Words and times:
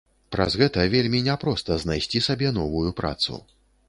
Праз 0.35 0.53
гэта 0.61 0.85
вельмі 0.93 1.19
не 1.27 1.35
проста 1.43 1.77
знайсці 1.83 2.21
сабе 2.29 2.49
новую 2.57 2.95
працу. 3.03 3.39